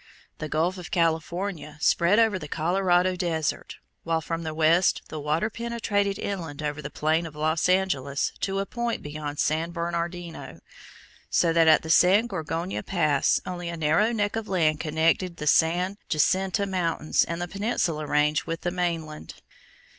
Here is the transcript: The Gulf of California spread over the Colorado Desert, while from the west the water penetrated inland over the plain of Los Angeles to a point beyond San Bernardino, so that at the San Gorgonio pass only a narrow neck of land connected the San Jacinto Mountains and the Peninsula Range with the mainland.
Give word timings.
The 0.39 0.49
Gulf 0.49 0.79
of 0.79 0.89
California 0.89 1.77
spread 1.79 2.17
over 2.17 2.39
the 2.39 2.47
Colorado 2.47 3.15
Desert, 3.15 3.75
while 4.03 4.19
from 4.19 4.41
the 4.41 4.55
west 4.55 5.03
the 5.09 5.19
water 5.19 5.47
penetrated 5.51 6.17
inland 6.17 6.63
over 6.63 6.81
the 6.81 6.89
plain 6.89 7.27
of 7.27 7.35
Los 7.35 7.69
Angeles 7.69 8.31
to 8.39 8.57
a 8.57 8.65
point 8.65 9.03
beyond 9.03 9.37
San 9.37 9.69
Bernardino, 9.69 10.59
so 11.29 11.53
that 11.53 11.67
at 11.67 11.83
the 11.83 11.91
San 11.91 12.25
Gorgonio 12.25 12.81
pass 12.81 13.39
only 13.45 13.69
a 13.69 13.77
narrow 13.77 14.11
neck 14.11 14.35
of 14.35 14.47
land 14.47 14.79
connected 14.79 15.37
the 15.37 15.45
San 15.45 15.99
Jacinto 16.09 16.65
Mountains 16.65 17.23
and 17.23 17.39
the 17.39 17.47
Peninsula 17.47 18.07
Range 18.07 18.47
with 18.47 18.61
the 18.61 18.71
mainland. 18.71 19.35